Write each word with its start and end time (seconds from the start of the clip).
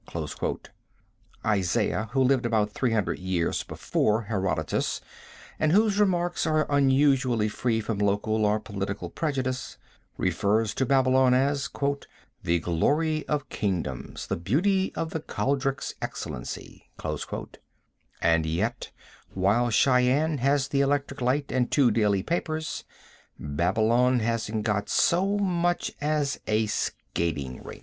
Isaiah, 1.45 2.09
who 2.13 2.23
lived 2.23 2.47
about 2.47 2.71
300 2.71 3.19
years 3.19 3.61
before 3.61 4.23
Herodotus, 4.23 4.99
and 5.59 5.71
whose 5.71 5.99
remarks 5.99 6.47
are 6.47 6.65
unusually 6.71 7.47
free 7.47 7.79
from 7.81 7.99
local 7.99 8.43
or 8.43 8.59
political 8.59 9.11
prejudice, 9.11 9.77
refers 10.17 10.73
to 10.73 10.87
Babylon 10.87 11.35
as 11.35 11.69
"the 12.41 12.57
glory 12.57 13.27
of 13.27 13.47
kingdoms, 13.49 14.25
the 14.25 14.37
beauty 14.37 14.91
of 14.95 15.11
the 15.11 15.19
Chaldic's 15.19 15.93
excellency," 16.01 16.89
and, 18.23 18.45
yet, 18.47 18.89
while 19.35 19.69
Cheyenne 19.69 20.39
has 20.39 20.69
the 20.69 20.81
electric 20.81 21.21
light 21.21 21.51
and 21.51 21.69
two 21.69 21.91
daily 21.91 22.23
papers, 22.23 22.85
Babylon 23.37 24.17
hasn't 24.19 24.63
got 24.63 24.89
so 24.89 25.37
much 25.37 25.91
as 26.01 26.39
a 26.47 26.65
skating 26.65 27.61
rink. 27.63 27.79